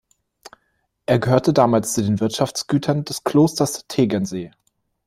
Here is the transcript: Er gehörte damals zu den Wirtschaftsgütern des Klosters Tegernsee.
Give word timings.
Er 1.05 1.19
gehörte 1.19 1.53
damals 1.53 1.93
zu 1.93 2.01
den 2.01 2.19
Wirtschaftsgütern 2.19 3.05
des 3.05 3.23
Klosters 3.23 3.85
Tegernsee. 3.87 4.49